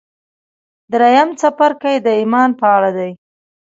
درېيم 0.91 1.29
څپرکی 1.39 1.95
د 2.05 2.07
ايمان 2.19 2.49
په 2.59 2.65
اړه 2.75 2.91
دی. 2.97 3.11